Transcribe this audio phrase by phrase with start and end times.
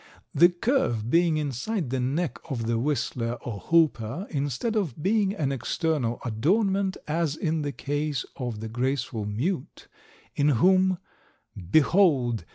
[0.33, 5.51] The curve being inside the neck of the Whistler or Hooper, instead of being an
[5.51, 9.87] external adornment, as in the case of the graceful Mute,
[10.35, 10.97] in whom
[11.55, 12.45] 'Behold!